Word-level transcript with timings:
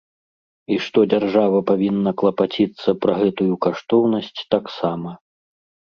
І 0.75 0.77
што 0.85 0.99
дзяржава 1.11 1.59
павінна 1.69 2.11
клапаціцца 2.21 2.89
пра 3.07 3.13
гэтую 3.23 3.53
каштоўнасць 3.67 4.41
таксама. 4.55 5.11